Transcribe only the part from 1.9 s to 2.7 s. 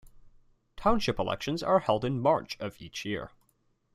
in March